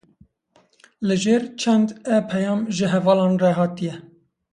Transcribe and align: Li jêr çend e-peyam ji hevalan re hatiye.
Li 1.07 1.15
jêr 1.23 1.43
çend 1.59 1.89
e-peyam 2.15 2.59
ji 2.75 2.85
hevalan 2.93 3.33
re 3.41 3.51
hatiye. 3.57 3.93